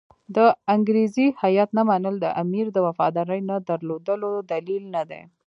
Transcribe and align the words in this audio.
د 0.35 0.37
انګریزي 0.73 1.27
هیات 1.41 1.69
نه 1.77 1.83
منل 1.89 2.15
د 2.21 2.25
امیر 2.41 2.65
د 2.71 2.77
وفادارۍ 2.87 3.39
نه 3.49 3.55
درلودلو 3.69 4.31
دلیل 4.51 4.83
نه 4.95 5.03
دی. 5.09 5.21